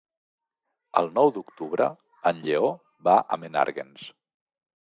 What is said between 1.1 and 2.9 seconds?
nou d'octubre en Lleó